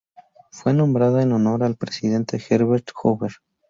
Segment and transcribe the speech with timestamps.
[0.49, 3.33] Fue nombrada en honor del presidente Herbert Hoover.